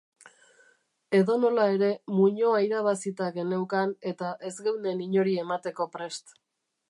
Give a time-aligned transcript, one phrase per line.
[1.17, 1.89] Edonola ere,
[2.19, 6.35] muinoa irabazita geneukan eta ez geunden inori emateko prest.